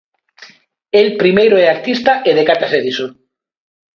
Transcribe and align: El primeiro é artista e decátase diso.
El 0.99 1.07
primeiro 1.21 1.55
é 1.63 1.65
artista 1.67 2.13
e 2.29 2.31
decátase 2.39 2.77
diso. 2.85 3.07